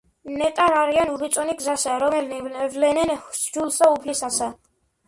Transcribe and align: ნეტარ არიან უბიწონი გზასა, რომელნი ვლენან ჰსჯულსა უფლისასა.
ნეტარ 0.37 0.77
არიან 0.77 1.11
უბიწონი 1.17 1.55
გზასა, 1.61 1.99
რომელნი 2.05 2.65
ვლენან 2.79 3.17
ჰსჯულსა 3.31 3.97
უფლისასა. 3.99 4.55